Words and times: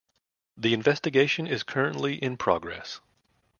The 0.57 0.73
investigation 0.73 1.45
is 1.45 1.61
currently 1.61 2.15
in 2.15 2.35
progress. 2.35 3.01